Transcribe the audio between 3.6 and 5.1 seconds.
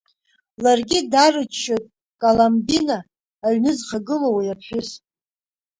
зхагылоу уи аԥҳәыс.